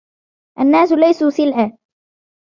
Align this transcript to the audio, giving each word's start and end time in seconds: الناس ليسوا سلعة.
الناس 0.59 0.91
ليسوا 0.91 1.29
سلعة. 1.29 1.77